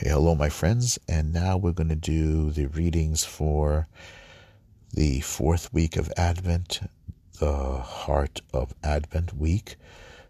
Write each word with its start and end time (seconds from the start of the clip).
Okay, 0.00 0.10
hello, 0.10 0.36
my 0.36 0.48
friends, 0.48 0.96
and 1.08 1.32
now 1.32 1.56
we're 1.56 1.72
going 1.72 1.88
to 1.88 1.96
do 1.96 2.52
the 2.52 2.66
readings 2.66 3.24
for 3.24 3.88
the 4.94 5.18
fourth 5.22 5.74
week 5.74 5.96
of 5.96 6.12
Advent, 6.16 6.88
the 7.40 7.78
Heart 7.78 8.42
of 8.54 8.76
Advent 8.84 9.36
week, 9.36 9.74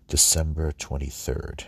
December 0.08 0.72
23rd. 0.72 1.64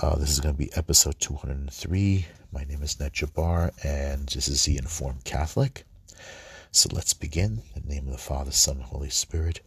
Uh, 0.00 0.16
this 0.16 0.30
is 0.30 0.40
going 0.40 0.54
to 0.54 0.58
be 0.58 0.74
episode 0.74 1.20
203. 1.20 2.24
My 2.50 2.64
name 2.64 2.82
is 2.82 2.98
Ned 2.98 3.12
Jabbar, 3.12 3.72
and 3.84 4.26
this 4.26 4.48
is 4.48 4.64
the 4.64 4.78
Informed 4.78 5.24
Catholic. 5.24 5.84
So 6.70 6.88
let's 6.90 7.12
begin. 7.12 7.64
In 7.74 7.82
the 7.82 7.94
name 7.94 8.06
of 8.06 8.12
the 8.12 8.18
Father, 8.18 8.50
Son, 8.50 8.76
and 8.76 8.84
Holy 8.86 9.10
Spirit. 9.10 9.60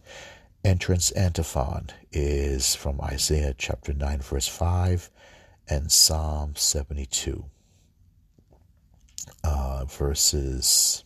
Entrance 0.64 1.12
antiphon 1.12 1.90
is 2.10 2.74
from 2.74 3.00
Isaiah 3.00 3.54
chapter 3.56 3.94
9, 3.94 4.22
verse 4.22 4.48
5 4.48 5.08
and 5.70 5.92
Psalm 5.92 6.54
72, 6.56 7.44
uh, 9.44 9.84
verses, 9.84 11.04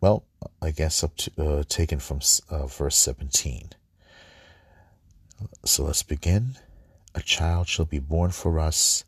well, 0.00 0.24
I 0.62 0.70
guess 0.70 1.02
up 1.02 1.16
to, 1.16 1.32
uh, 1.38 1.62
taken 1.68 1.98
from 1.98 2.20
uh, 2.48 2.68
verse 2.68 2.96
17. 2.96 3.70
So 5.64 5.84
let's 5.84 6.04
begin. 6.04 6.56
A 7.16 7.20
child 7.20 7.66
shall 7.66 7.84
be 7.84 7.98
born 7.98 8.30
for 8.30 8.60
us, 8.60 9.04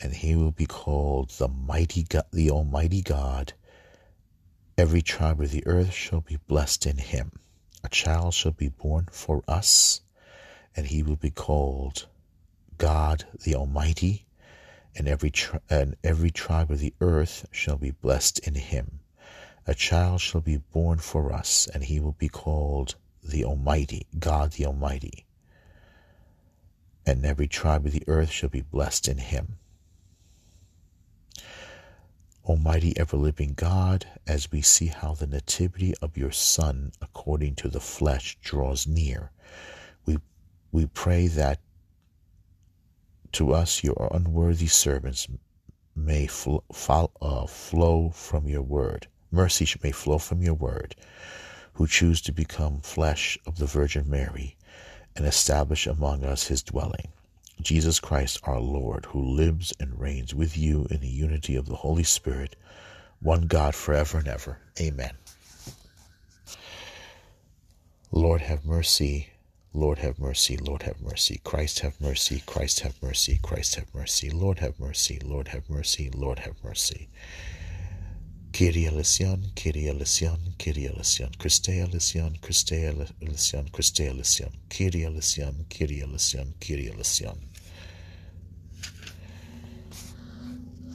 and 0.00 0.12
he 0.14 0.36
will 0.36 0.52
be 0.52 0.66
called 0.66 1.30
the 1.30 1.48
mighty 1.48 2.04
God, 2.04 2.26
the 2.32 2.52
Almighty 2.52 3.02
God. 3.02 3.54
Every 4.78 5.02
tribe 5.02 5.40
of 5.40 5.50
the 5.50 5.66
earth 5.66 5.92
shall 5.92 6.20
be 6.20 6.38
blessed 6.46 6.86
in 6.86 6.98
him. 6.98 7.32
A 7.82 7.88
child 7.88 8.32
shall 8.34 8.52
be 8.52 8.68
born 8.68 9.08
for 9.10 9.42
us, 9.48 10.02
and 10.76 10.86
he 10.86 11.02
will 11.02 11.16
be 11.16 11.30
called 11.30 12.06
God 12.82 13.26
the 13.44 13.54
Almighty, 13.54 14.26
and 14.96 15.06
every 15.06 15.30
tri- 15.30 15.60
and 15.70 15.94
every 16.02 16.32
tribe 16.32 16.68
of 16.68 16.80
the 16.80 16.92
earth 17.00 17.46
shall 17.52 17.76
be 17.76 17.92
blessed 17.92 18.40
in 18.40 18.56
him. 18.56 18.98
A 19.68 19.72
child 19.72 20.20
shall 20.20 20.40
be 20.40 20.56
born 20.56 20.98
for 20.98 21.32
us, 21.32 21.68
and 21.72 21.84
he 21.84 22.00
will 22.00 22.16
be 22.18 22.28
called 22.28 22.96
the 23.22 23.44
Almighty, 23.44 24.08
God 24.18 24.54
the 24.54 24.66
Almighty. 24.66 25.26
And 27.06 27.24
every 27.24 27.46
tribe 27.46 27.86
of 27.86 27.92
the 27.92 28.02
earth 28.08 28.32
shall 28.32 28.48
be 28.48 28.62
blessed 28.62 29.06
in 29.06 29.18
him. 29.18 29.58
Almighty 32.44 32.98
ever 32.98 33.16
living 33.16 33.54
God, 33.54 34.08
as 34.26 34.50
we 34.50 34.60
see 34.60 34.86
how 34.86 35.14
the 35.14 35.28
nativity 35.28 35.94
of 36.02 36.16
your 36.16 36.32
Son 36.32 36.90
according 37.00 37.54
to 37.54 37.68
the 37.68 37.78
flesh 37.78 38.36
draws 38.42 38.88
near, 38.88 39.30
we 40.04 40.18
we 40.72 40.86
pray 40.86 41.28
that 41.28 41.60
to 43.32 43.52
us, 43.52 43.82
your 43.82 44.08
unworthy 44.12 44.66
servants, 44.66 45.28
may 45.94 46.26
fl- 46.26 46.58
uh, 47.20 47.46
flow 47.46 48.10
from 48.10 48.48
your 48.48 48.62
word. 48.62 49.06
Mercy 49.30 49.66
may 49.82 49.92
flow 49.92 50.18
from 50.18 50.42
your 50.42 50.54
word, 50.54 50.94
who 51.74 51.86
choose 51.86 52.20
to 52.22 52.32
become 52.32 52.80
flesh 52.80 53.38
of 53.46 53.56
the 53.56 53.66
Virgin 53.66 54.08
Mary 54.08 54.56
and 55.16 55.26
establish 55.26 55.86
among 55.86 56.24
us 56.24 56.46
his 56.46 56.62
dwelling. 56.62 57.08
Jesus 57.60 58.00
Christ 58.00 58.40
our 58.44 58.60
Lord, 58.60 59.06
who 59.06 59.22
lives 59.22 59.72
and 59.78 59.98
reigns 59.98 60.34
with 60.34 60.56
you 60.56 60.86
in 60.90 61.00
the 61.00 61.08
unity 61.08 61.56
of 61.56 61.66
the 61.66 61.76
Holy 61.76 62.02
Spirit, 62.02 62.56
one 63.20 63.42
God 63.42 63.74
forever 63.74 64.18
and 64.18 64.28
ever. 64.28 64.58
Amen. 64.80 65.12
Lord, 68.10 68.42
have 68.42 68.64
mercy 68.64 69.31
Lord 69.74 69.98
have 69.98 70.18
mercy, 70.18 70.58
Lord 70.58 70.82
have 70.82 71.00
mercy, 71.00 71.40
Christ 71.44 71.80
have 71.80 71.98
mercy, 71.98 72.42
Christ 72.44 72.80
have 72.80 73.02
mercy, 73.02 73.38
Christ 73.42 73.76
have 73.76 73.94
mercy, 73.94 74.28
Lord 74.28 74.58
have 74.58 74.78
mercy, 74.78 75.18
Lord 75.24 75.48
have 75.48 75.68
mercy, 75.70 76.10
Lord 76.14 76.40
have 76.40 76.62
mercy. 76.62 77.08
Kyrie 78.52 78.86
eleison, 78.86 79.46
Kyrie 79.56 79.88
eleison, 79.88 80.38
Kyrie 80.58 80.86
eleison, 80.86 81.30
Christe 81.38 81.70
eleison, 81.70 82.36
Christe 82.42 82.72
eleison, 82.72 83.68
Christe 83.72 84.00
eleison, 84.02 84.52
Kyrie 84.68 85.06
eleison, 85.06 85.64
Kyrie 85.70 86.02
eleison, 86.02 86.52
Kyrie 86.60 86.90
eleison. 86.92 87.48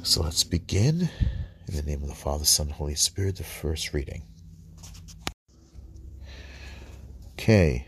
So 0.03 0.21
let's 0.21 0.43
begin. 0.43 1.09
In 1.67 1.75
the 1.75 1.81
name 1.81 2.03
of 2.03 2.09
the 2.09 2.15
Father, 2.15 2.45
Son, 2.45 2.69
Holy 2.69 2.95
Spirit, 2.95 3.37
the 3.37 3.43
first 3.43 3.91
reading. 3.91 4.21
Okay. 7.33 7.87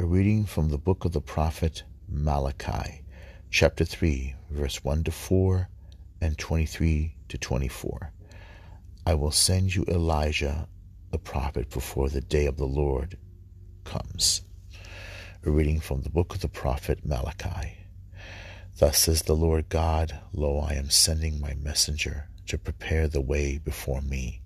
A 0.00 0.06
reading 0.06 0.44
from 0.44 0.68
the 0.68 0.78
book 0.78 1.04
of 1.04 1.10
the 1.10 1.20
prophet 1.20 1.82
Malachi, 2.08 3.02
chapter 3.50 3.84
3, 3.84 4.32
verse 4.48 4.84
1 4.84 5.02
to 5.02 5.10
4 5.10 5.68
and 6.20 6.38
23 6.38 7.16
to 7.28 7.36
24. 7.36 8.12
I 9.04 9.14
will 9.14 9.32
send 9.32 9.74
you 9.74 9.84
Elijah 9.88 10.68
the 11.10 11.18
prophet 11.18 11.68
before 11.70 12.08
the 12.08 12.20
day 12.20 12.46
of 12.46 12.56
the 12.58 12.64
Lord 12.64 13.18
comes. 13.82 14.42
A 15.44 15.50
reading 15.50 15.80
from 15.80 16.02
the 16.02 16.10
book 16.10 16.32
of 16.32 16.42
the 16.42 16.48
prophet 16.48 17.04
Malachi. 17.04 17.78
Thus 18.78 18.98
says 18.98 19.22
the 19.22 19.34
Lord 19.34 19.68
God, 19.68 20.20
Lo, 20.32 20.60
I 20.60 20.74
am 20.74 20.90
sending 20.90 21.40
my 21.40 21.54
messenger 21.54 22.28
to 22.46 22.56
prepare 22.56 23.08
the 23.08 23.20
way 23.20 23.58
before 23.58 24.00
me. 24.00 24.42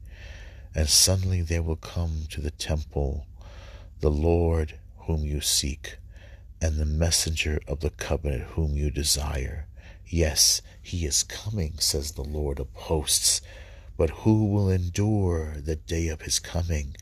And 0.75 0.89
suddenly 0.89 1.43
there 1.43 1.63
will 1.63 1.77
come 1.77 2.23
to 2.31 2.41
the 2.41 2.51
temple 2.51 3.27
the 4.01 4.11
Lord 4.11 4.79
whom 5.07 5.25
you 5.25 5.41
seek, 5.41 5.99
and 6.61 6.79
the 6.79 6.87
messenger 6.87 7.59
of 7.67 7.81
the 7.81 7.91
covenant 7.91 8.43
whom 8.51 8.77
you 8.77 8.91
desire. 8.91 9.67
Yes, 10.07 10.63
he 10.81 11.07
is 11.07 11.23
coming, 11.23 11.75
says 11.79 12.13
the 12.13 12.23
Lord 12.23 12.61
of 12.61 12.69
hosts. 12.73 13.41
But 13.97 14.11
who 14.11 14.47
will 14.47 14.71
endure 14.71 15.57
the 15.59 15.77
day 15.77 16.09
of 16.09 16.23
his 16.23 16.39
coming, 16.39 16.97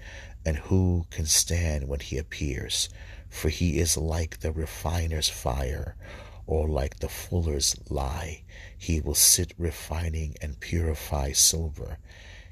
and 0.47 0.57
who 0.57 1.07
can 1.11 1.27
stand 1.27 1.89
when 1.89 2.01
he 2.01 2.17
appears? 2.17 2.89
For 3.29 3.49
he 3.49 3.79
is 3.79 3.97
like 3.97 4.41
the 4.41 4.53
refiner's 4.53 5.29
fire, 5.29 5.97
or 6.47 6.69
like 6.69 7.01
the 7.01 7.09
fuller's 7.09 7.77
lye. 7.91 8.45
He 8.79 9.01
will 9.01 9.15
sit 9.15 9.53
refining 9.59 10.37
and 10.41 10.59
purify 10.59 11.33
silver. 11.33 11.99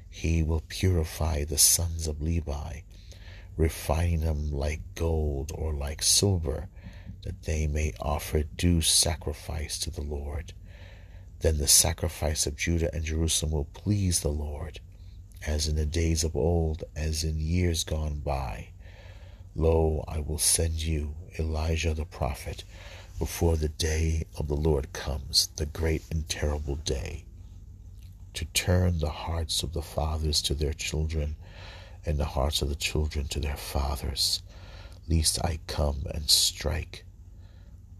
He 0.09 0.43
will 0.43 0.63
purify 0.67 1.43
the 1.43 1.57
sons 1.57 2.07
of 2.07 2.21
Levi 2.21 2.81
refining 3.59 4.21
them 4.21 4.49
like 4.53 4.79
gold 4.95 5.51
or 5.53 5.73
like 5.73 6.01
silver, 6.01 6.69
that 7.23 7.43
they 7.43 7.67
may 7.67 7.93
offer 7.99 8.41
due 8.41 8.79
sacrifice 8.79 9.77
to 9.77 9.91
the 9.91 10.01
Lord. 10.01 10.53
Then 11.41 11.57
the 11.57 11.67
sacrifice 11.67 12.47
of 12.47 12.55
Judah 12.55 12.89
and 12.95 13.03
Jerusalem 13.03 13.51
will 13.51 13.67
please 13.73 14.21
the 14.21 14.29
Lord, 14.29 14.79
as 15.45 15.67
in 15.67 15.75
the 15.75 15.85
days 15.85 16.23
of 16.23 16.37
old, 16.37 16.85
as 16.95 17.25
in 17.25 17.37
years 17.37 17.83
gone 17.83 18.21
by. 18.23 18.69
Lo, 19.55 20.05
I 20.07 20.19
will 20.19 20.39
send 20.39 20.81
you 20.81 21.15
Elijah 21.37 21.93
the 21.93 22.05
prophet 22.05 22.63
before 23.17 23.57
the 23.57 23.67
day 23.67 24.23
of 24.37 24.47
the 24.47 24.55
Lord 24.55 24.93
comes, 24.93 25.49
the 25.57 25.65
great 25.65 26.03
and 26.09 26.29
terrible 26.29 26.77
day, 26.77 27.25
to 28.35 28.45
turn 28.45 28.99
the 28.99 29.09
hearts 29.09 29.63
of 29.63 29.73
the 29.73 29.81
fathers 29.81 30.41
to 30.43 30.53
their 30.53 30.71
children 30.71 31.35
and 32.05 32.17
the 32.17 32.25
hearts 32.25 32.61
of 32.61 32.69
the 32.69 32.75
children 32.75 33.27
to 33.27 33.39
their 33.39 33.57
fathers, 33.57 34.41
lest 35.07 35.43
I 35.43 35.59
come 35.67 36.03
and 36.13 36.29
strike 36.29 37.05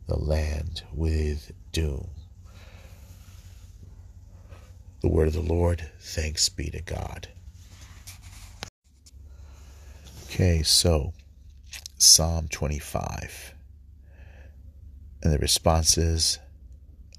the 0.07 0.17
land 0.17 0.83
with 0.93 1.51
doom. 1.71 2.09
The 5.01 5.09
word 5.09 5.27
of 5.27 5.33
the 5.33 5.41
Lord, 5.41 5.89
thanks 5.99 6.49
be 6.49 6.69
to 6.71 6.81
God. 6.81 7.29
Okay, 10.25 10.61
so 10.63 11.13
Psalm 11.97 12.47
25. 12.49 13.53
And 15.21 15.33
the 15.33 15.39
response 15.39 15.97
is 15.97 16.39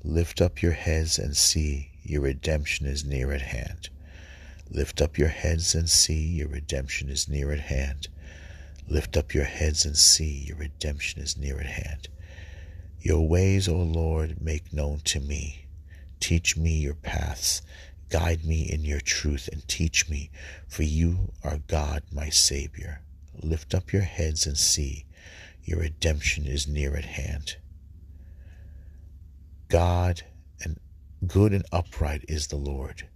Lift 0.02 0.40
up 0.40 0.62
your 0.62 0.72
heads 0.72 1.18
and 1.18 1.36
see, 1.36 1.90
your 2.02 2.22
redemption 2.22 2.86
is 2.86 3.04
near 3.04 3.32
at 3.32 3.42
hand. 3.42 3.90
Lift 4.72 5.02
up 5.02 5.18
your 5.18 5.28
heads 5.28 5.74
and 5.74 5.90
see, 5.90 6.24
your 6.24 6.46
redemption 6.46 7.08
is 7.08 7.28
near 7.28 7.50
at 7.50 7.58
hand. 7.58 8.06
Lift 8.86 9.16
up 9.16 9.34
your 9.34 9.44
heads 9.44 9.84
and 9.84 9.96
see, 9.96 10.44
your 10.46 10.58
redemption 10.58 11.20
is 11.20 11.36
near 11.36 11.58
at 11.58 11.66
hand. 11.66 12.08
Your 13.00 13.26
ways, 13.26 13.66
O 13.66 13.76
Lord, 13.76 14.40
make 14.40 14.72
known 14.72 15.00
to 15.06 15.18
me. 15.18 15.66
Teach 16.20 16.56
me 16.56 16.74
your 16.74 16.94
paths. 16.94 17.62
Guide 18.10 18.44
me 18.44 18.62
in 18.62 18.84
your 18.84 19.00
truth 19.00 19.48
and 19.50 19.66
teach 19.66 20.08
me, 20.08 20.30
for 20.68 20.84
you 20.84 21.32
are 21.42 21.58
God, 21.66 22.04
my 22.12 22.28
Savior. 22.28 23.00
Lift 23.42 23.74
up 23.74 23.92
your 23.92 24.02
heads 24.02 24.46
and 24.46 24.56
see, 24.56 25.04
your 25.64 25.80
redemption 25.80 26.46
is 26.46 26.68
near 26.68 26.94
at 26.94 27.06
hand. 27.06 27.56
God 29.68 30.22
and 30.62 30.78
good 31.26 31.52
and 31.52 31.64
upright 31.72 32.24
is 32.28 32.46
the 32.46 32.56
Lord 32.56 33.08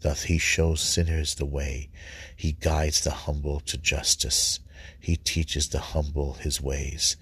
doth 0.00 0.24
he 0.24 0.38
show 0.38 0.74
sinners 0.74 1.34
the 1.34 1.46
way. 1.46 1.90
He 2.36 2.52
guides 2.52 3.02
the 3.02 3.10
humble 3.10 3.60
to 3.60 3.78
justice. 3.78 4.60
He 5.00 5.16
teaches 5.16 5.68
the 5.68 5.78
humble 5.78 6.34
his 6.34 6.60
ways. 6.60 7.16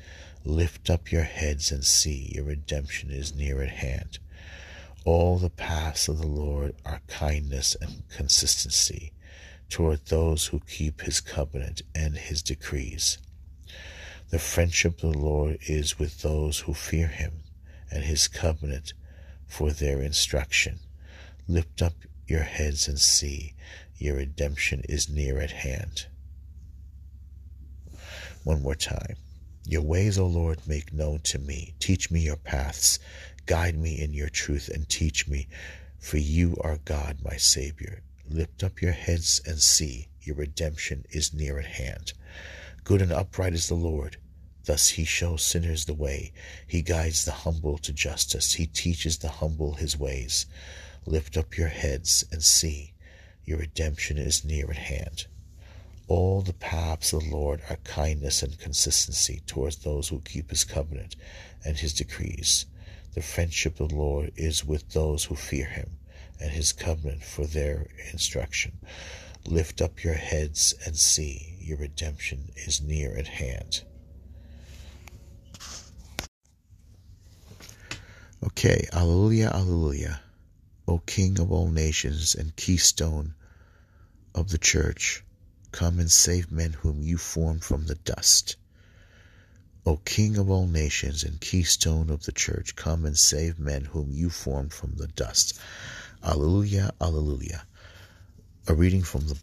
Lift 0.45 0.91
up 0.91 1.11
your 1.11 1.25
heads 1.25 1.73
and 1.73 1.85
see, 1.85 2.33
your 2.35 2.45
redemption 2.45 3.11
is 3.11 3.35
near 3.35 3.63
at 3.63 3.71
hand. 3.71 4.19
All 5.05 5.39
the 5.39 5.51
paths 5.51 6.09
of 6.09 6.19
the 6.19 6.27
Lord 6.27 6.75
are 6.85 7.01
kindness 7.07 7.77
and 7.81 8.09
consistency 8.09 9.13
toward 9.69 10.07
those 10.07 10.47
who 10.47 10.61
keep 10.61 11.03
his 11.03 11.21
covenant 11.21 11.83
and 11.95 12.17
his 12.17 12.43
decrees. 12.43 13.19
The 14.31 14.39
friendship 14.39 15.03
of 15.03 15.13
the 15.13 15.19
Lord 15.19 15.59
is 15.67 15.99
with 15.99 16.23
those 16.23 16.61
who 16.61 16.75
fear 16.75 17.07
him, 17.07 17.43
and 17.91 18.05
his 18.05 18.27
covenant 18.27 18.93
for 19.47 19.71
their 19.71 20.03
instruction. 20.03 20.81
Lift 21.47 21.81
up 21.83 21.95
your 22.27 22.43
heads 22.43 22.89
and 22.89 22.99
see, 22.99 23.55
your 23.97 24.17
redemption 24.17 24.83
is 24.89 25.09
near 25.09 25.41
at 25.41 25.51
hand. 25.51 26.07
One 28.45 28.63
more 28.63 28.75
time. 28.75 29.17
Your 29.65 29.83
ways, 29.83 30.19
O 30.19 30.27
Lord, 30.27 30.61
make 30.67 30.93
known 30.93 31.21
to 31.25 31.39
me. 31.39 31.75
Teach 31.81 32.11
me 32.11 32.21
your 32.21 32.37
paths. 32.37 33.01
Guide 33.47 33.77
me 33.77 34.01
in 34.01 34.13
your 34.13 34.29
truth 34.29 34.69
and 34.69 34.89
teach 34.89 35.27
me, 35.27 35.49
for 35.99 36.19
you 36.19 36.57
are 36.61 36.79
God, 36.85 37.19
my 37.25 37.37
Savior. 37.37 38.03
Lift 38.29 38.63
up 38.63 38.81
your 38.81 38.93
heads 38.93 39.41
and 39.47 39.61
see, 39.61 40.09
your 40.21 40.37
redemption 40.37 41.05
is 41.11 41.33
near 41.33 41.59
at 41.59 41.67
hand. 41.67 42.13
Good 42.85 43.03
and 43.03 43.13
upright 43.13 43.55
is 43.55 43.69
the 43.69 43.75
Lord. 43.75 44.17
Thus 44.65 44.91
he 44.91 45.05
shows 45.05 45.43
sinners 45.43 45.85
the 45.85 45.95
way. 45.95 46.33
He 46.67 46.83
guides 46.83 47.25
the 47.25 47.33
humble 47.33 47.79
to 47.79 47.93
justice. 47.93 48.55
He 48.55 48.67
teaches 48.67 49.19
the 49.19 49.29
humble 49.29 49.75
his 49.75 49.97
ways. 49.97 50.47
Lift 51.07 51.37
up 51.37 51.57
your 51.57 51.69
heads 51.69 52.25
and 52.33 52.43
see, 52.43 52.93
your 53.45 53.59
redemption 53.59 54.19
is 54.19 54.45
near 54.45 54.69
at 54.69 54.77
hand. 54.77 55.27
All 56.09 56.43
the 56.43 56.53
paths 56.53 57.13
of 57.13 57.23
the 57.23 57.31
Lord 57.31 57.63
are 57.71 57.77
kindness 57.77 58.43
and 58.43 58.59
consistency 58.59 59.43
towards 59.47 59.77
those 59.77 60.09
who 60.09 60.21
keep 60.21 60.51
his 60.51 60.65
covenant 60.65 61.15
and 61.65 61.77
his 61.77 61.95
decrees. 61.95 62.67
The 63.15 63.23
friendship 63.23 63.79
of 63.79 63.91
the 63.91 63.95
Lord 63.95 64.33
is 64.37 64.65
with 64.65 64.91
those 64.91 65.25
who 65.25 65.37
fear 65.37 65.67
him, 65.67 65.99
and 66.41 66.51
his 66.51 66.73
covenant 66.73 67.23
for 67.23 67.47
their 67.47 67.87
instruction. 68.13 68.79
Lift 69.47 69.81
up 69.81 70.03
your 70.03 70.15
heads 70.15 70.75
and 70.85 70.97
see, 70.97 71.57
your 71.61 71.79
redemption 71.79 72.51
is 72.57 72.83
near 72.83 73.17
at 73.17 73.29
hand. 73.29 73.85
Okay, 78.45 78.87
Alleluia, 78.93 79.51
Alleluia. 79.51 80.21
O 80.89 81.01
King 81.01 81.41
of 81.41 81.51
all 81.51 81.69
nations 81.69 82.37
and 82.37 82.55
keystone 82.55 83.35
of 84.37 84.51
the 84.51 84.59
church, 84.59 85.25
come 85.73 85.99
and 85.99 86.13
save 86.13 86.53
men 86.53 86.75
whom 86.75 87.03
you 87.03 87.19
formed 87.19 87.65
from 87.65 87.87
the 87.87 87.97
dust. 87.97 88.55
O 89.85 89.97
King 89.97 90.37
of 90.37 90.49
all 90.49 90.69
nations 90.69 91.25
and 91.25 91.41
keystone 91.41 92.09
of 92.09 92.23
the 92.23 92.31
church, 92.31 92.77
come 92.77 93.05
and 93.05 93.19
save 93.19 93.59
men 93.59 93.87
whom 93.87 94.13
you 94.13 94.31
formed 94.31 94.73
from 94.73 94.95
the 94.95 95.09
dust. 95.09 95.59
Alleluia, 96.23 96.93
Alleluia. 97.01 97.67
A 98.69 98.75
reading 98.75 99.03
from 99.03 99.27
the 99.27 99.39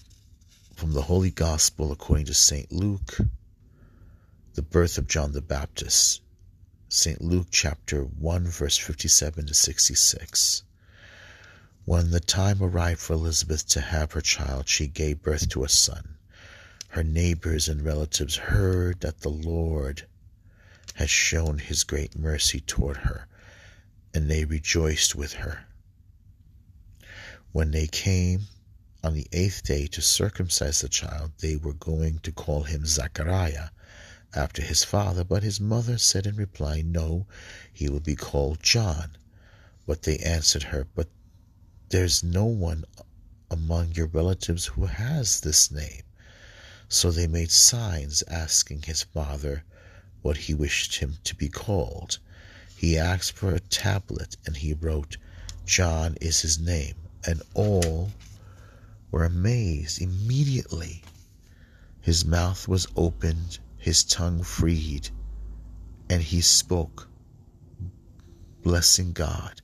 from 0.76 0.94
the 0.94 1.04
Holy 1.04 1.32
Gospel 1.32 1.92
according 1.92 2.26
to 2.28 2.34
St. 2.34 2.72
Luke, 2.72 3.18
the 4.54 4.62
birth 4.62 4.98
of 4.98 5.08
John 5.08 5.34
the 5.34 5.42
Baptist. 5.42 6.22
St. 6.88 7.22
Luke 7.22 7.48
chapter 7.52 8.04
1 8.04 8.48
verse 8.48 8.78
57 8.78 9.48
to 9.48 9.54
66. 9.54 10.64
When 11.86 12.12
the 12.12 12.22
time 12.22 12.64
arrived 12.64 13.02
for 13.02 13.14
Elizabeth 13.14 13.68
to 13.68 13.82
have 13.82 14.14
her 14.14 14.22
child, 14.22 14.70
she 14.70 14.88
gave 14.88 15.22
birth 15.22 15.50
to 15.50 15.66
a 15.66 15.70
son. 15.70 16.16
Her 16.90 17.04
neighbors 17.04 17.68
and 17.68 17.84
relatives 17.84 18.38
heard 18.38 19.02
that 19.02 19.20
the 19.20 19.30
Lord 19.30 20.08
has 20.94 21.10
shown 21.10 21.58
his 21.58 21.84
great 21.84 22.18
mercy 22.18 22.62
toward 22.62 22.98
her, 22.98 23.28
and 24.14 24.32
they 24.32 24.46
rejoiced 24.46 25.14
with 25.14 25.34
her. 25.34 25.66
When 27.52 27.72
they 27.72 27.88
came 27.88 28.48
on 29.04 29.14
the 29.14 29.28
eighth 29.34 29.64
day 29.64 29.88
to 29.88 30.02
circumcise 30.02 30.80
the 30.80 30.88
child, 30.88 31.34
they 31.40 31.58
were 31.58 31.74
going 31.74 32.20
to 32.20 32.32
call 32.32 32.64
him 32.64 32.86
Zachariah 32.86 33.70
after 34.34 34.62
his 34.62 34.86
father, 34.86 35.26
but 35.26 35.44
his 35.44 35.60
mother 35.60 35.98
said 35.98 36.26
in 36.26 36.38
reply, 36.38 36.82
No, 36.82 37.28
he 37.74 37.90
will 37.90 38.00
be 38.00 38.16
called 38.16 38.64
John. 38.64 39.18
But 39.86 40.04
they 40.04 40.18
answered 40.20 40.64
her, 40.64 40.88
But 40.96 41.10
there's 41.94 42.24
no 42.24 42.46
one 42.46 42.84
among 43.52 43.92
your 43.92 44.08
relatives 44.08 44.66
who 44.66 44.88
has 44.88 45.42
this 45.42 45.70
name. 45.70 46.02
So 46.90 47.12
they 47.12 47.28
made 47.28 47.52
signs 47.52 48.24
asking 48.28 48.82
his 48.82 49.04
father 49.04 49.64
what 50.24 50.38
he 50.38 50.56
wished 50.56 50.96
him 50.96 51.18
to 51.24 51.36
be 51.36 51.50
called. 51.50 52.18
He 52.76 52.98
asked 52.98 53.34
for 53.34 53.54
a 53.54 53.60
tablet, 53.60 54.38
and 54.44 54.58
he 54.58 54.74
wrote, 54.74 55.18
John 55.68 56.18
is 56.20 56.42
his 56.42 56.60
name. 56.60 56.96
And 57.28 57.44
all 57.54 58.12
were 59.12 59.24
amazed 59.24 60.02
immediately. 60.02 61.04
His 62.02 62.26
mouth 62.26 62.68
was 62.68 62.88
opened, 62.96 63.60
his 63.78 64.04
tongue 64.04 64.42
freed, 64.42 65.12
and 66.10 66.24
he 66.24 66.42
spoke, 66.42 67.08
blessing 68.64 69.14
God. 69.14 69.62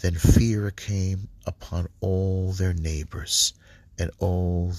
Then 0.00 0.14
fear 0.14 0.70
came 0.70 1.28
upon 1.44 1.88
all 2.00 2.52
their 2.52 2.72
neighbors, 2.72 3.52
and 3.98 4.10
all 4.18 4.72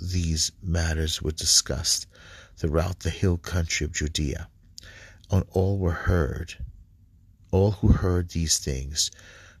these 0.00 0.52
matters 0.62 1.20
were 1.20 1.32
discussed 1.32 2.06
throughout 2.56 3.00
the 3.00 3.10
hill 3.10 3.36
country 3.36 3.84
of 3.84 3.92
Judea. 3.92 4.48
And 5.28 5.44
all 5.50 5.78
were 5.78 5.90
heard. 5.90 6.54
All 7.50 7.72
who 7.72 7.88
heard 7.88 8.30
these 8.30 8.58
things 8.58 9.10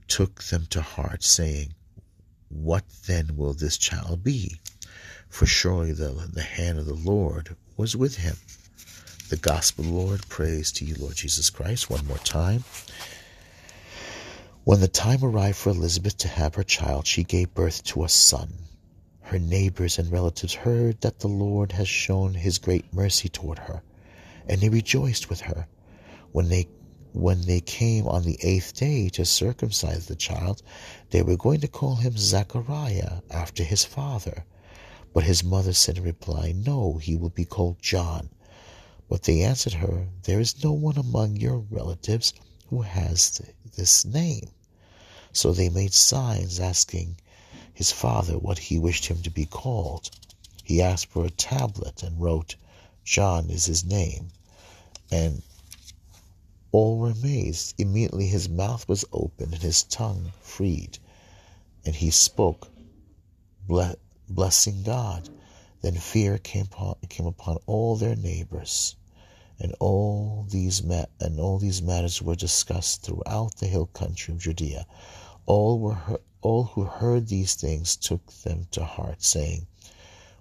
took 0.06 0.44
them 0.44 0.66
to 0.66 0.80
heart, 0.80 1.24
saying, 1.24 1.74
What 2.48 2.84
then 3.06 3.36
will 3.36 3.54
this 3.54 3.76
child 3.76 4.22
be? 4.22 4.60
For 5.28 5.46
surely 5.46 5.92
the, 5.92 6.28
the 6.32 6.42
hand 6.42 6.78
of 6.78 6.86
the 6.86 6.94
Lord 6.94 7.56
was 7.76 7.96
with 7.96 8.18
him. 8.18 8.36
The 9.28 9.38
gospel, 9.38 9.86
Lord, 9.86 10.28
praise 10.28 10.70
to 10.72 10.84
you, 10.84 10.94
Lord 10.94 11.16
Jesus 11.16 11.50
Christ. 11.50 11.90
One 11.90 12.06
more 12.06 12.18
time. 12.18 12.62
When 14.66 14.80
the 14.80 14.88
time 14.88 15.22
arrived 15.22 15.58
for 15.58 15.68
Elizabeth 15.68 16.16
to 16.16 16.28
have 16.28 16.54
her 16.54 16.62
child, 16.62 17.06
she 17.06 17.22
gave 17.22 17.52
birth 17.52 17.84
to 17.84 18.02
a 18.02 18.08
son. 18.08 18.60
Her 19.20 19.38
neighbors 19.38 19.98
and 19.98 20.10
relatives 20.10 20.54
heard 20.54 21.02
that 21.02 21.18
the 21.18 21.28
Lord 21.28 21.72
had 21.72 21.86
shown 21.86 22.32
his 22.32 22.56
great 22.56 22.90
mercy 22.90 23.28
toward 23.28 23.58
her, 23.58 23.82
and 24.48 24.62
they 24.62 24.70
rejoiced 24.70 25.28
with 25.28 25.42
her. 25.42 25.68
When 26.32 26.48
they 26.48 26.68
when 27.12 27.42
they 27.42 27.60
came 27.60 28.08
on 28.08 28.22
the 28.22 28.38
eighth 28.42 28.72
day 28.72 29.10
to 29.10 29.26
circumcise 29.26 30.06
the 30.06 30.16
child, 30.16 30.62
they 31.10 31.20
were 31.20 31.36
going 31.36 31.60
to 31.60 31.68
call 31.68 31.96
him 31.96 32.16
Zachariah 32.16 33.20
after 33.30 33.64
his 33.64 33.84
father. 33.84 34.46
But 35.12 35.24
his 35.24 35.44
mother 35.44 35.74
said 35.74 35.98
in 35.98 36.04
reply, 36.04 36.52
No, 36.56 36.96
he 36.96 37.16
will 37.16 37.28
be 37.28 37.44
called 37.44 37.82
John. 37.82 38.30
But 39.10 39.24
they 39.24 39.42
answered 39.42 39.74
her, 39.74 40.08
There 40.22 40.40
is 40.40 40.64
no 40.64 40.72
one 40.72 40.96
among 40.96 41.36
your 41.36 41.58
relatives 41.58 42.32
who 42.68 42.80
has 42.80 43.42
this 43.76 44.04
name. 44.04 44.48
So 45.34 45.52
they 45.52 45.68
made 45.68 45.92
signs 45.92 46.60
asking 46.60 47.18
his 47.74 47.90
father 47.92 48.38
what 48.38 48.58
he 48.58 48.78
wished 48.78 49.06
him 49.06 49.20
to 49.22 49.30
be 49.30 49.44
called. 49.44 50.08
He 50.62 50.80
asked 50.80 51.06
for 51.06 51.26
a 51.26 51.30
tablet 51.30 52.02
and 52.02 52.20
wrote, 52.20 52.56
John 53.04 53.50
is 53.50 53.66
his 53.66 53.84
name. 53.84 54.30
And 55.10 55.42
all 56.72 56.98
were 56.98 57.10
amazed. 57.10 57.74
Immediately 57.78 58.28
his 58.28 58.48
mouth 58.48 58.88
was 58.88 59.04
opened 59.12 59.52
and 59.52 59.62
his 59.62 59.84
tongue 59.84 60.32
freed, 60.40 60.98
and 61.84 61.94
he 61.94 62.10
spoke, 62.10 62.68
blessing 64.28 64.82
God. 64.82 65.28
Then 65.82 65.94
fear 65.94 66.38
came 66.38 66.64
upon, 66.64 66.96
came 67.08 67.26
upon 67.26 67.58
all 67.66 67.96
their 67.96 68.16
neighbors, 68.16 68.96
and 69.60 69.74
all 69.80 70.46
these 70.50 70.82
ma- 70.82 71.06
and 71.20 71.38
all 71.40 71.58
these 71.58 71.82
matters 71.82 72.20
were 72.22 72.34
discussed 72.34 73.02
throughout 73.02 73.56
the 73.56 73.66
hill 73.66 73.86
country 73.86 74.34
of 74.34 74.40
Judea. 74.40 74.86
All 75.46 75.78
were 75.78 75.98
all 76.42 76.64
who 76.64 76.84
heard 76.84 77.28
these 77.28 77.54
things 77.54 77.96
took 77.96 78.26
them 78.44 78.66
to 78.72 78.84
heart, 78.84 79.22
saying, 79.22 79.66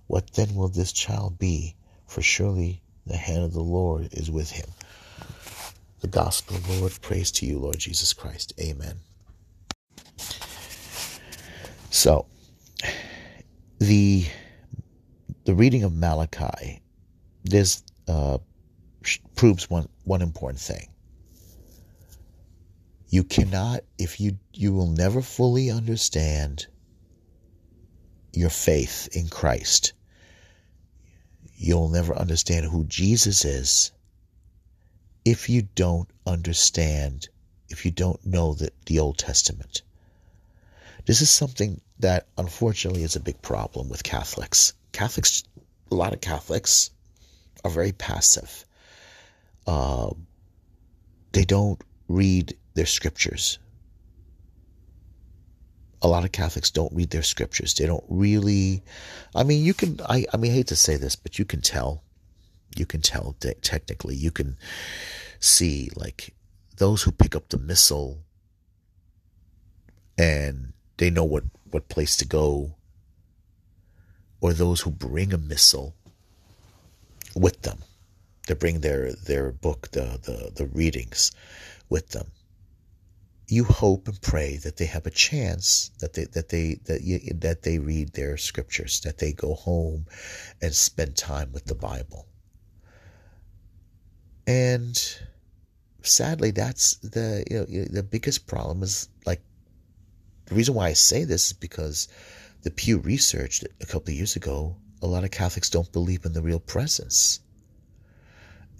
What 0.08 0.34
then 0.34 0.56
will 0.56 0.68
this 0.70 0.92
child 0.92 1.40
be? 1.40 1.76
For 2.08 2.22
surely 2.22 2.82
the 3.08 3.18
hand 3.18 3.44
of 3.44 3.54
the 3.54 3.64
Lord 3.64 4.10
is 4.12 4.30
with 4.30 4.52
him. 4.52 4.70
The 6.02 6.08
gospel 6.08 6.58
of 6.58 6.68
the 6.68 6.74
Lord, 6.80 6.94
praise 7.02 7.32
to 7.34 7.46
you, 7.46 7.60
Lord 7.60 7.80
Jesus 7.80 8.14
Christ. 8.14 8.54
Amen. 8.60 8.98
So, 11.90 12.26
the 13.80 14.26
the 15.46 15.56
reading 15.56 15.84
of 15.84 15.94
Malachi, 15.94 16.82
this 17.44 17.84
uh, 18.08 18.38
proves 19.36 19.70
one 19.70 19.88
one 20.04 20.22
important 20.22 20.62
thing. 20.62 20.90
You 23.10 23.24
cannot, 23.24 23.82
if 24.00 24.20
you, 24.20 24.40
you 24.54 24.74
will 24.74 24.88
never 24.88 25.22
fully 25.22 25.70
understand 25.70 26.66
your 28.34 28.50
faith 28.50 29.08
in 29.12 29.28
Christ. 29.28 29.94
You'll 31.56 31.90
never 31.90 32.16
understand 32.16 32.66
who 32.66 32.86
Jesus 32.86 33.46
is 33.46 33.92
if 35.24 35.48
you 35.48 35.62
don't 35.62 36.10
understand 36.26 37.30
if 37.70 37.86
you 37.86 37.92
don't 37.92 38.26
know 38.26 38.56
the, 38.56 38.72
the 38.88 39.00
Old 39.00 39.20
Testament. 39.20 39.84
This 41.06 41.22
is 41.22 41.30
something 41.30 41.82
that 42.00 42.28
unfortunately 42.38 43.04
is 43.04 43.16
a 43.16 43.20
big 43.20 43.42
problem 43.42 43.90
with 43.90 44.04
Catholics. 44.04 44.74
Catholics, 44.92 45.44
a 45.92 45.96
lot 45.96 46.14
of 46.14 46.22
Catholics 46.22 46.90
are 47.64 47.72
very 47.72 47.92
passive. 47.92 48.66
Uh, 49.66 50.12
they 51.32 51.46
don't 51.46 51.82
read 52.08 52.56
their 52.74 52.86
scriptures. 52.86 53.60
A 56.02 56.08
lot 56.08 56.26
of 56.26 56.32
Catholics 56.32 56.70
don't 56.70 56.94
read 56.94 57.12
their 57.12 57.24
scriptures. 57.24 57.74
They 57.74 57.86
don't 57.86 58.04
really. 58.10 58.84
I 59.34 59.44
mean, 59.44 59.64
you 59.64 59.74
can. 59.74 60.00
I. 60.08 60.26
I 60.34 60.38
mean, 60.38 60.52
I 60.52 60.56
hate 60.56 60.68
to 60.68 60.76
say 60.76 60.98
this, 60.98 61.16
but 61.16 61.40
you 61.40 61.46
can 61.46 61.62
tell. 61.62 62.04
You 62.76 62.86
can 62.86 63.02
tell 63.02 63.36
technically. 63.62 64.16
You 64.16 64.32
can 64.32 64.58
see 65.40 65.90
like 65.96 66.34
those 66.78 67.04
who 67.04 67.12
pick 67.12 67.36
up 67.36 67.50
the 67.50 67.58
missal 67.58 68.24
and 70.18 70.74
they 70.98 71.10
know 71.10 71.24
what 71.24 71.44
what 71.72 71.90
place 71.90 72.18
to 72.18 72.26
go, 72.26 72.76
or 74.42 74.54
those 74.54 74.82
who 74.82 74.92
bring 74.92 75.34
a 75.34 75.38
missal 75.38 75.96
with 77.36 77.62
them. 77.64 77.80
They 78.48 78.54
bring 78.56 78.82
their 78.82 79.14
their 79.14 79.52
book, 79.52 79.92
the 79.92 80.20
the, 80.22 80.52
the 80.54 80.68
readings 80.68 81.32
with 81.90 82.10
them. 82.10 82.32
You 83.48 83.64
hope 83.64 84.08
and 84.08 84.22
pray 84.22 84.58
that 84.58 84.78
they 84.78 84.86
have 84.86 85.06
a 85.06 85.12
chance 85.12 85.92
that 86.00 86.14
they 86.14 86.26
that 86.26 86.50
they 86.50 86.80
that 86.86 87.02
you, 87.02 87.20
that 87.36 87.64
they 87.64 87.80
read 87.80 88.14
their 88.14 88.38
scriptures, 88.38 89.02
that 89.02 89.18
they 89.20 89.32
go 89.34 89.54
home 89.54 90.08
and 90.62 90.74
spend 90.74 91.16
time 91.16 91.52
with 91.52 91.66
the 91.66 91.76
Bible. 91.76 92.28
And 94.46 95.02
sadly, 96.02 96.52
that's 96.52 96.96
the 96.98 97.46
you 97.50 97.60
know 97.60 97.86
the 97.86 98.04
biggest 98.04 98.48
problem 98.48 98.84
is 98.84 99.08
like 99.26 99.42
the 100.46 100.56
reason 100.56 100.74
why 100.76 100.88
I 100.88 100.94
say 100.94 101.24
this 101.24 101.48
is 101.48 101.54
because 101.54 102.08
the 102.64 102.72
Pew 102.72 102.98
Research 102.98 103.64
a 103.82 103.86
couple 103.86 104.10
of 104.10 104.16
years 104.16 104.36
ago, 104.36 104.76
a 105.02 105.08
lot 105.08 105.24
of 105.24 105.32
Catholics 105.32 105.70
don't 105.70 105.92
believe 105.92 106.26
in 106.26 106.34
the 106.34 106.42
real 106.42 106.60
presence. 106.60 107.40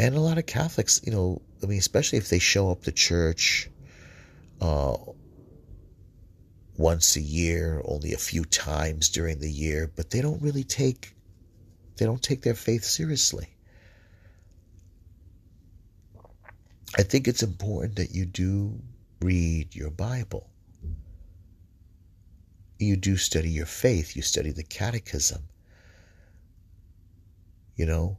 And 0.04 0.16
a 0.16 0.20
lot 0.20 0.38
of 0.38 0.46
Catholics, 0.46 1.00
you 1.06 1.14
know, 1.14 1.42
I 1.64 1.66
mean, 1.66 1.80
especially 1.80 2.18
if 2.18 2.28
they 2.28 2.40
show 2.40 2.70
up 2.70 2.84
to 2.84 2.92
church 2.92 3.70
uh, 4.60 4.98
once 6.76 7.16
a 7.16 7.22
year, 7.22 7.82
only 7.86 8.14
a 8.14 8.18
few 8.18 8.44
times 8.44 9.08
during 9.08 9.40
the 9.40 9.50
year, 9.50 9.90
but 9.96 10.10
they 10.10 10.20
don't 10.20 10.42
really 10.42 10.66
take 10.66 11.16
they 11.96 12.06
don't 12.06 12.22
take 12.22 12.42
their 12.42 12.54
faith 12.54 12.84
seriously. 12.84 13.48
I 16.98 17.04
think 17.04 17.30
it's 17.30 17.44
important 17.44 17.96
that 17.96 18.14
you 18.14 18.26
do 18.26 18.82
read 19.22 19.74
your 19.74 19.92
Bible 19.92 20.50
you 22.80 22.98
do 22.98 23.16
study 23.16 23.50
your 23.50 23.66
faith, 23.66 24.16
you 24.16 24.22
study 24.22 24.52
the 24.52 24.64
catechism. 24.64 25.44
You 27.76 27.86
know? 27.86 28.18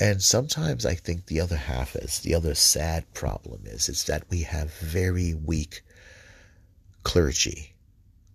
And 0.00 0.22
sometimes 0.22 0.86
I 0.86 0.94
think 0.94 1.26
the 1.26 1.40
other 1.40 1.56
half 1.56 1.94
is 1.94 2.20
the 2.20 2.34
other 2.34 2.54
sad 2.54 3.12
problem 3.12 3.66
is 3.66 3.90
is 3.90 4.04
that 4.04 4.24
we 4.30 4.42
have 4.42 4.72
very 4.72 5.34
weak 5.34 5.82
clergy. 7.02 7.74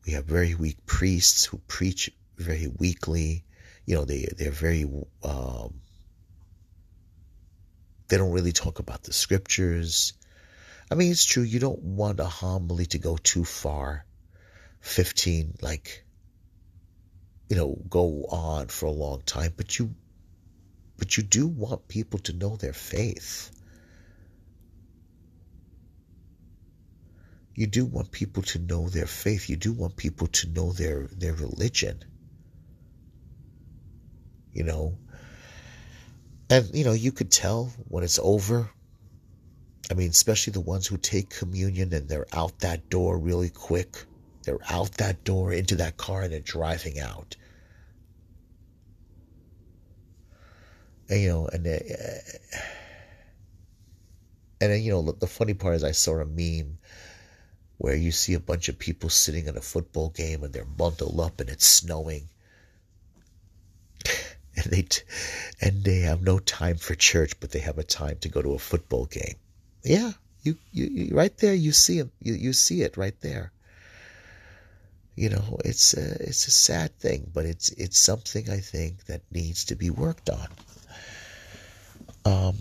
We 0.05 0.13
have 0.13 0.25
very 0.25 0.53
weak 0.53 0.85
priests 0.85 1.43
who 1.43 1.57
preach 1.67 2.11
very 2.37 2.67
weakly. 2.67 3.43
You 3.87 3.95
know, 3.95 4.05
they 4.05 4.27
they're 4.37 4.51
very 4.51 4.83
um, 5.23 5.81
they 8.09 8.17
don't 8.17 8.31
really 8.31 8.51
talk 8.51 8.77
about 8.77 9.01
the 9.01 9.13
scriptures. 9.13 10.13
I 10.91 10.93
mean, 10.93 11.11
it's 11.11 11.25
true. 11.25 11.41
You 11.41 11.59
don't 11.59 11.81
want 11.81 12.19
a 12.19 12.25
homily 12.25 12.85
to 12.87 12.99
go 12.99 13.17
too 13.17 13.43
far 13.43 14.05
15 14.81 15.55
like 15.63 16.05
you 17.49 17.55
know 17.55 17.75
go 17.89 18.25
on 18.25 18.67
for 18.67 18.85
a 18.85 18.91
long 18.91 19.23
time 19.25 19.51
but 19.57 19.79
you 19.79 19.95
but 20.97 21.17
you 21.17 21.23
do 21.23 21.47
want 21.47 21.87
people 21.87 22.19
to 22.19 22.33
know 22.33 22.55
their 22.55 22.73
faith. 22.73 23.51
You 27.53 27.67
do 27.67 27.85
want 27.85 28.11
people 28.11 28.43
to 28.43 28.59
know 28.59 28.89
their 28.89 29.07
faith. 29.07 29.49
You 29.49 29.55
do 29.55 29.71
want 29.71 29.95
people 29.95 30.27
to 30.27 30.49
know 30.49 30.71
their 30.71 31.07
their 31.07 31.33
religion. 31.33 32.03
You 34.53 34.63
know? 34.63 34.97
And 36.49 36.69
you 36.73 36.83
know 36.83 36.93
you 36.93 37.11
could 37.11 37.31
tell 37.31 37.73
when 37.87 38.03
it's 38.03 38.19
over. 38.21 38.69
I 39.89 39.93
mean 39.93 40.09
especially 40.09 40.51
the 40.51 40.59
ones 40.59 40.87
who 40.87 40.97
take 40.97 41.29
communion 41.29 41.93
and 41.93 42.07
they're 42.09 42.27
out 42.33 42.59
that 42.59 42.89
door 42.89 43.17
really 43.17 43.49
quick. 43.49 43.97
They're 44.43 44.59
out 44.69 44.91
that 44.93 45.23
door 45.23 45.53
into 45.53 45.75
that 45.77 45.97
car 45.97 46.23
and 46.23 46.33
they're 46.33 46.39
driving 46.39 46.99
out. 46.99 47.35
You 51.09 51.29
know, 51.29 51.47
and 51.47 51.65
uh, 51.67 51.79
and 54.61 54.71
then, 54.71 54.81
you 54.81 54.91
know, 54.91 55.11
the 55.11 55.27
funny 55.27 55.53
part 55.53 55.75
is 55.75 55.83
I 55.83 55.91
saw 55.91 56.19
a 56.19 56.25
meme 56.25 56.77
where 57.77 57.95
you 57.95 58.11
see 58.11 58.33
a 58.33 58.39
bunch 58.39 58.69
of 58.69 58.79
people 58.79 59.09
sitting 59.09 59.47
in 59.47 59.57
a 59.57 59.61
football 59.61 60.09
game 60.09 60.43
and 60.43 60.53
they're 60.53 60.65
bundled 60.65 61.19
up 61.19 61.41
and 61.41 61.49
it's 61.49 61.65
snowing. 61.65 62.29
and 64.55 64.65
they 64.65 64.87
and 65.61 65.83
they 65.83 65.99
have 65.99 66.21
no 66.21 66.39
time 66.39 66.77
for 66.77 66.95
church, 66.95 67.39
but 67.39 67.51
they 67.51 67.59
have 67.59 67.77
a 67.77 67.83
time 67.83 68.17
to 68.21 68.29
go 68.29 68.41
to 68.41 68.53
a 68.53 68.59
football 68.59 69.05
game. 69.05 69.35
Yeah, 69.83 70.13
you 70.43 70.57
you, 70.71 70.85
you 70.85 71.15
right 71.15 71.35
there 71.37 71.53
you 71.53 71.71
see 71.71 71.99
it. 71.99 72.09
You 72.21 72.33
you 72.33 72.53
see 72.53 72.81
it 72.81 72.97
right 72.97 73.19
there 73.21 73.51
you 75.15 75.29
know, 75.29 75.57
it's 75.63 75.93
a, 75.93 76.27
it's 76.27 76.47
a 76.47 76.51
sad 76.51 76.97
thing, 76.99 77.31
but 77.33 77.45
it's 77.45 77.69
it's 77.71 77.97
something 77.97 78.49
I 78.49 78.59
think 78.59 79.05
that 79.05 79.21
needs 79.31 79.65
to 79.65 79.75
be 79.75 79.89
worked 79.89 80.29
on. 80.29 80.47
Um, 82.25 82.57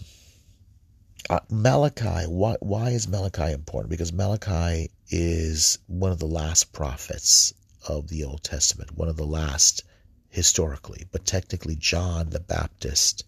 uh, 1.30 1.40
Malachi, 1.48 2.26
why 2.26 2.56
why 2.60 2.90
is 2.90 3.08
Malachi 3.08 3.52
important? 3.52 3.88
Because 3.88 4.12
Malachi 4.12 4.90
is 5.08 5.78
one 5.86 6.12
of 6.12 6.18
the 6.18 6.26
last 6.26 6.72
prophets 6.74 7.54
of 7.88 8.08
the 8.08 8.24
Old 8.24 8.44
Testament, 8.44 8.92
one 8.92 9.08
of 9.08 9.16
the 9.16 9.26
last 9.26 9.82
historically, 10.28 11.06
but 11.10 11.24
technically 11.24 11.76
John 11.76 12.28
the 12.28 12.40
Baptist 12.40 13.24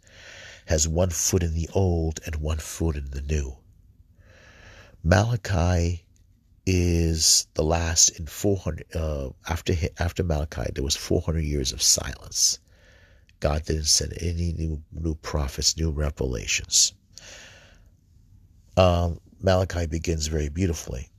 has 0.67 0.87
one 0.87 1.09
foot 1.09 1.43
in 1.43 1.55
the 1.55 1.71
old 1.73 2.21
and 2.27 2.37
one 2.37 2.59
foot 2.59 2.97
in 2.97 3.11
the 3.13 3.23
new. 3.23 3.57
Malachi 5.03 6.05
is 6.67 7.47
the 7.55 7.65
last 7.65 8.11
in 8.11 8.27
400 8.27 8.95
uh, 8.95 9.31
after 9.49 9.73
after 9.99 10.23
Malachi 10.23 10.71
there 10.75 10.85
was 10.85 10.97
400 10.97 11.41
years 11.41 11.73
of 11.73 11.81
silence 11.81 12.59
God 13.41 13.65
didn't 13.65 13.85
send 13.85 14.15
any 14.21 14.53
new 14.53 14.83
new 14.93 15.15
prophets 15.17 15.77
new 15.77 15.91
revelations 15.91 16.93
um, 18.77 19.21
Malachi 19.41 19.87
begins 19.87 20.27
very 20.27 20.49
beautifully 20.49 21.11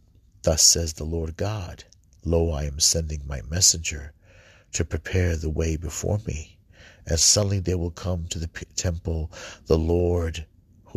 thus 0.43 0.62
says 0.62 0.93
the 0.93 1.03
Lord 1.03 1.38
God 1.38 1.83
lo 2.24 2.51
I 2.51 2.63
am 2.63 2.79
sending 2.79 3.21
my 3.27 3.41
messenger 3.50 4.13
to 4.74 4.86
prepare 4.86 5.36
the 5.36 5.50
way 5.50 5.77
before 5.77 6.19
me 6.25 6.57
and 7.05 7.19
suddenly 7.19 7.59
there 7.59 7.77
will 7.77 7.91
come 7.91 8.27
to 8.27 8.39
the 8.39 8.50
temple 8.75 9.31
the 9.65 9.77
Lord 9.77 10.45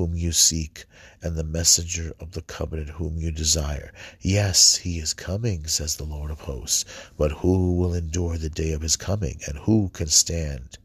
whom 0.01 0.15
you 0.15 0.33
seek, 0.33 0.85
and 1.21 1.37
the 1.37 1.45
messenger 1.45 2.13
of 2.21 2.33
the 2.33 2.43
covenant 2.43 2.89
whom 2.91 3.19
you 3.19 3.31
desire. 3.31 3.93
Yes, 4.21 4.77
he 4.77 4.99
is 4.99 5.13
coming, 5.13 5.67
says 5.67 5.97
the 5.97 6.05
Lord 6.05 6.31
of 6.31 6.41
hosts. 6.41 6.85
But 7.19 7.33
who 7.33 7.75
will 7.75 7.93
endure 7.93 8.39
the 8.39 8.49
day 8.49 8.73
of 8.73 8.81
his 8.81 8.97
coming, 8.97 9.41
and 9.47 9.59
who 9.59 9.91
can 9.91 10.07
stand 10.07 10.79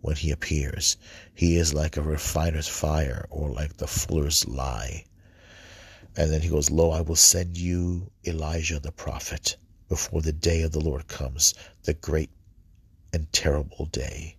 when 0.00 0.16
he 0.16 0.30
appears? 0.30 0.96
He 1.34 1.56
is 1.56 1.74
like 1.74 1.96
a 1.96 2.02
refiner's 2.02 2.68
fire, 2.68 3.26
or 3.30 3.50
like 3.50 3.76
the 3.76 3.86
fuller's 3.86 4.46
lye. 4.46 5.04
And 6.16 6.30
then 6.30 6.40
he 6.40 6.48
goes, 6.48 6.70
Lo, 6.70 6.90
I 6.90 7.00
will 7.00 7.16
send 7.16 7.56
you 7.56 8.10
Elijah 8.26 8.78
the 8.78 8.92
prophet 8.92 9.56
before 9.88 10.22
the 10.22 10.32
day 10.32 10.62
of 10.62 10.72
the 10.72 10.80
Lord 10.80 11.08
comes, 11.08 11.54
the 11.84 11.94
great 11.94 12.30
and 13.12 13.32
terrible 13.32 13.86
day 13.86 14.36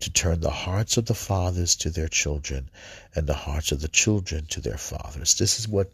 to 0.00 0.10
turn 0.10 0.40
the 0.40 0.50
hearts 0.50 0.96
of 0.96 1.06
the 1.06 1.14
fathers 1.14 1.74
to 1.76 1.90
their 1.90 2.08
children 2.08 2.70
and 3.14 3.26
the 3.26 3.34
hearts 3.34 3.72
of 3.72 3.80
the 3.80 3.88
children 3.88 4.46
to 4.46 4.60
their 4.60 4.76
fathers. 4.76 5.36
This 5.36 5.58
is 5.58 5.66
what 5.66 5.92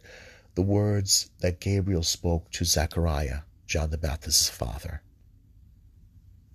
the 0.55 0.63
words 0.63 1.31
that 1.41 1.61
Gabriel 1.61 2.03
spoke 2.03 2.51
to 2.51 2.65
Zechariah, 2.65 3.41
John 3.67 3.91
the 3.91 3.99
Baptist's 3.99 4.49
father. 4.49 5.03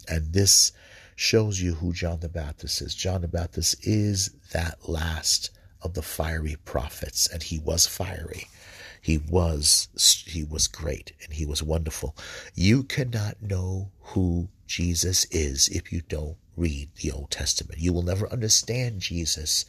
And 0.08 0.34
this 0.34 0.72
shows 1.18 1.60
you 1.60 1.74
who 1.74 1.92
John 1.92 2.20
the 2.20 2.30
Baptist 2.30 2.80
is. 2.80 2.94
John 2.94 3.22
the 3.22 3.28
Baptist 3.28 3.86
is 3.86 4.30
that 4.54 4.88
last 4.88 5.50
of 5.82 5.96
the 5.96 6.04
fiery 6.04 6.56
prophets, 6.64 7.28
and 7.28 7.42
he 7.42 7.58
was 7.58 7.88
fiery. 7.88 8.48
He 9.02 9.18
was 9.18 9.88
he 10.28 10.44
was 10.44 10.68
great 10.68 11.14
and 11.24 11.34
he 11.34 11.46
was 11.46 11.64
wonderful. 11.64 12.16
You 12.54 12.84
cannot 12.84 13.42
know 13.42 13.90
who 14.00 14.50
Jesus 14.68 15.26
is 15.32 15.68
if 15.70 15.92
you 15.92 16.02
don't 16.02 16.38
read 16.56 16.90
the 16.96 17.12
Old 17.12 17.32
Testament. 17.32 17.80
You 17.80 17.94
will 17.94 18.04
never 18.04 18.32
understand 18.32 19.02
Jesus 19.02 19.66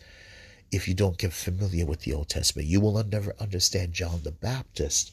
if 0.71 0.87
you 0.87 0.95
don't 0.95 1.19
get 1.19 1.33
familiar 1.33 1.87
with 1.87 2.01
the 2.01 2.13
Old 2.13 2.29
Testament. 2.29 2.69
You 2.69 2.81
will 2.81 3.03
never 3.05 3.35
understand 3.39 3.95
John 3.95 4.21
the 4.23 4.33
Baptist 4.33 5.13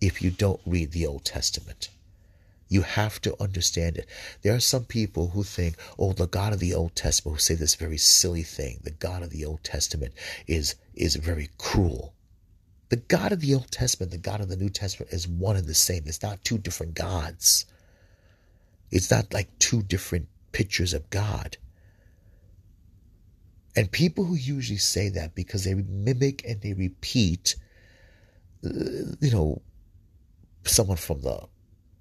if 0.00 0.20
you 0.20 0.30
don't 0.30 0.60
read 0.66 0.92
the 0.92 1.06
Old 1.06 1.24
Testament. 1.24 1.90
You 2.68 2.82
have 2.82 3.20
to 3.22 3.40
understand 3.40 3.96
it. 3.96 4.08
There 4.42 4.54
are 4.54 4.60
some 4.60 4.84
people 4.84 5.28
who 5.28 5.44
think, 5.44 5.76
oh, 5.98 6.12
the 6.12 6.26
God 6.26 6.52
of 6.52 6.58
the 6.58 6.74
Old 6.74 6.96
Testament, 6.96 7.36
who 7.36 7.40
say 7.40 7.54
this 7.54 7.76
very 7.76 7.98
silly 7.98 8.42
thing. 8.42 8.80
The 8.82 8.90
God 8.90 9.22
of 9.22 9.30
the 9.30 9.44
Old 9.44 9.62
Testament 9.62 10.14
is, 10.46 10.74
is 10.94 11.16
very 11.16 11.48
cruel. 11.58 12.12
The 12.88 12.96
God 12.96 13.32
of 13.32 13.40
the 13.40 13.54
Old 13.54 13.70
Testament, 13.70 14.12
the 14.12 14.18
God 14.18 14.40
of 14.40 14.48
the 14.48 14.56
New 14.56 14.68
Testament 14.68 15.12
is 15.12 15.28
one 15.28 15.56
and 15.56 15.66
the 15.66 15.74
same. 15.74 16.04
It's 16.06 16.22
not 16.22 16.44
two 16.44 16.58
different 16.58 16.94
gods. 16.94 17.66
It's 18.90 19.10
not 19.10 19.32
like 19.32 19.58
two 19.58 19.82
different 19.82 20.28
pictures 20.52 20.94
of 20.94 21.10
God. 21.10 21.56
And 23.76 23.92
people 23.92 24.24
who 24.24 24.36
usually 24.36 24.78
say 24.78 25.08
that 25.10 25.34
because 25.34 25.64
they 25.64 25.74
mimic 25.74 26.44
and 26.48 26.60
they 26.62 26.72
repeat, 26.72 27.56
uh, 28.64 28.70
you 29.20 29.30
know, 29.30 29.60
someone 30.64 30.96
from 30.96 31.20
the 31.20 31.46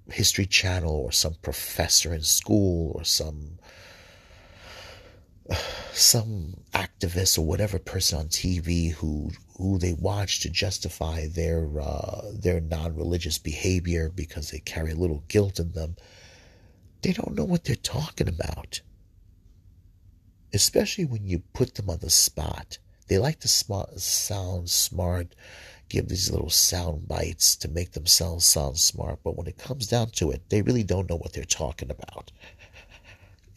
History 0.09 0.45
Channel 0.45 0.93
or 0.93 1.11
some 1.11 1.35
professor 1.41 2.13
in 2.13 2.21
school 2.21 2.91
or 2.95 3.03
some 3.03 3.59
some 5.93 6.57
activist 6.73 7.37
or 7.37 7.43
whatever 7.43 7.79
person 7.79 8.19
on 8.19 8.27
TV 8.27 8.91
who 8.91 9.31
who 9.57 9.77
they 9.77 9.93
watch 9.93 10.41
to 10.41 10.49
justify 10.49 11.27
their 11.27 11.69
uh, 11.79 12.31
their 12.33 12.61
non-religious 12.61 13.37
behavior 13.37 14.09
because 14.09 14.51
they 14.51 14.59
carry 14.59 14.91
a 14.91 14.95
little 14.95 15.23
guilt 15.27 15.59
in 15.59 15.71
them. 15.73 15.95
They 17.01 17.13
don't 17.13 17.35
know 17.35 17.45
what 17.45 17.63
they're 17.63 17.75
talking 17.75 18.27
about 18.27 18.81
especially 20.55 21.03
when 21.03 21.27
you 21.27 21.39
put 21.53 21.75
them 21.75 21.89
on 21.89 21.99
the 21.99 22.09
spot. 22.09 22.77
They 23.07 23.17
like 23.17 23.41
to 23.41 23.47
sound 23.47 24.69
smart, 24.69 25.35
give 25.89 26.07
these 26.07 26.31
little 26.31 26.49
sound 26.49 27.07
bites 27.07 27.55
to 27.57 27.67
make 27.67 27.91
themselves 27.91 28.45
sound 28.45 28.77
smart, 28.77 29.19
but 29.23 29.37
when 29.37 29.47
it 29.47 29.57
comes 29.57 29.87
down 29.87 30.09
to 30.11 30.31
it, 30.31 30.49
they 30.49 30.61
really 30.61 30.83
don't 30.83 31.09
know 31.09 31.15
what 31.15 31.33
they're 31.33 31.43
talking 31.43 31.91
about. 31.91 32.31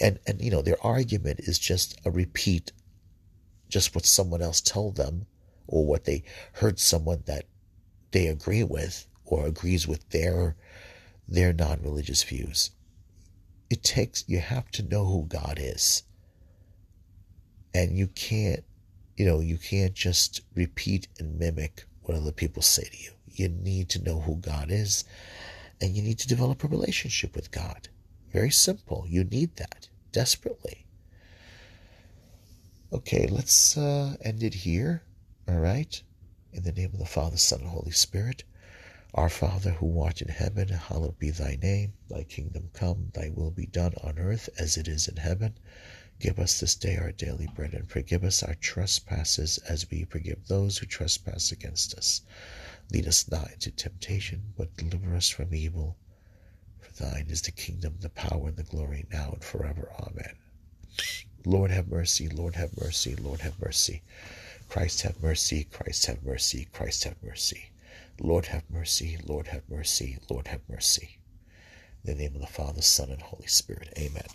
And 0.01 0.19
and 0.27 0.41
you 0.41 0.51
know, 0.51 0.63
their 0.63 0.81
argument 0.85 1.41
is 1.41 1.59
just 1.59 1.99
a 2.05 2.11
repeat 2.11 2.73
just 3.69 3.95
what 3.95 4.07
someone 4.07 4.41
else 4.41 4.61
told 4.61 4.97
them 4.97 5.27
or 5.67 5.85
what 5.85 6.05
they 6.05 6.23
heard 6.55 6.79
someone 6.79 7.23
that 7.27 7.45
they 8.13 8.27
agree 8.29 8.63
with 8.63 9.07
or 9.25 9.47
agrees 9.47 9.87
with 9.87 10.09
their 10.11 10.57
their 11.27 11.53
non-religious 11.53 12.23
views. 12.23 12.71
It 13.71 13.83
takes 13.83 14.25
you 14.27 14.39
have 14.39 14.71
to 14.73 14.83
know 14.83 15.05
who 15.05 15.27
God 15.27 15.59
is 15.61 16.05
and 17.75 17.97
you 17.97 18.07
can't 18.09 18.65
you 19.17 19.27
know 19.27 19.41
you 19.41 19.59
can't 19.59 19.95
just 19.95 20.41
repeat 20.55 21.09
and 21.19 21.39
mimic 21.39 21.85
what 22.09 22.17
other 22.17 22.33
people 22.33 22.63
say 22.63 22.85
to 22.85 22.97
you. 22.97 23.13
You 23.31 23.49
need 23.49 23.89
to 23.91 24.03
know 24.03 24.21
who 24.21 24.37
god 24.37 24.71
is 24.71 25.05
and 25.81 25.95
you 25.95 26.03
need 26.03 26.19
to 26.21 26.29
develop 26.29 26.65
a 26.65 26.69
relationship 26.69 27.37
with 27.37 27.51
god. 27.51 27.89
Very 28.33 28.51
simple. 28.51 29.05
You 29.07 29.25
need 29.25 29.57
that 29.57 29.89
desperately. 30.11 30.87
Okay 32.93 33.27
let's 33.27 33.77
uh, 33.77 34.17
end 34.23 34.43
it 34.43 34.55
here. 34.55 35.03
All 35.47 35.59
right. 35.59 36.03
In 36.53 36.63
the 36.63 36.73
name 36.73 36.91
of 36.95 36.99
the 36.99 37.05
father 37.05 37.37
son 37.37 37.61
and 37.61 37.69
holy 37.69 37.93
spirit 37.93 38.45
our 39.15 39.31
Father 39.31 39.71
who 39.71 40.03
art 40.03 40.21
in 40.21 40.29
heaven, 40.29 40.69
hallowed 40.69 41.19
be 41.19 41.31
thy 41.31 41.57
name. 41.63 41.95
Thy 42.11 42.25
kingdom 42.25 42.69
come, 42.75 43.11
thy 43.15 43.31
will 43.31 43.51
be 43.51 43.65
done 43.65 43.95
on 44.05 44.19
earth 44.19 44.51
as 44.59 44.77
it 44.77 44.87
is 44.87 45.09
in 45.09 45.17
heaven. 45.17 45.59
Give 46.21 46.41
us 46.41 46.59
this 46.59 46.75
day 46.75 46.97
our 46.97 47.13
daily 47.13 47.47
bread, 47.47 47.75
and 47.75 47.89
forgive 47.89 48.25
us 48.25 48.43
our 48.43 48.57
trespasses 48.57 49.59
as 49.59 49.89
we 49.89 50.03
forgive 50.05 50.49
those 50.49 50.79
who 50.79 50.87
trespass 50.87 51.53
against 51.53 51.95
us. 51.95 52.23
Lead 52.91 53.07
us 53.07 53.31
not 53.31 53.53
into 53.53 53.71
temptation, 53.71 54.53
but 54.57 54.77
deliver 54.77 55.15
us 55.15 55.29
from 55.29 55.55
evil. 55.55 55.97
For 56.81 57.05
thine 57.05 57.27
is 57.29 57.43
the 57.43 57.53
kingdom, 57.53 57.99
the 58.01 58.09
power, 58.09 58.49
and 58.49 58.57
the 58.57 58.65
glory, 58.65 59.07
now 59.13 59.31
and 59.31 59.45
forever. 59.45 59.93
Amen. 60.01 60.35
Lord 61.45 61.71
have 61.71 61.87
mercy, 61.87 62.29
Lord 62.29 62.57
have 62.57 62.77
mercy, 62.77 63.15
Lord 63.15 63.41
have 63.41 63.61
mercy. 63.61 64.03
Christ 64.69 65.03
have 65.03 65.23
mercy, 65.23 65.65
Christ 65.65 66.07
have 66.07 66.25
mercy, 66.25 66.67
Christ 66.73 67.05
have 67.05 67.23
mercy. 67.23 67.71
Lord 68.21 68.47
have 68.47 68.69
mercy, 68.69 69.19
Lord 69.25 69.47
have 69.49 69.63
mercy, 69.71 70.19
Lord 70.29 70.49
have 70.49 70.69
mercy. 70.69 71.19
In 72.05 72.17
the 72.17 72.23
name 72.23 72.35
of 72.35 72.41
the 72.41 72.49
Father, 72.49 72.83
Son, 72.83 73.11
and 73.11 73.23
Holy 73.23 73.47
Spirit. 73.47 73.93
Amen. 73.97 74.27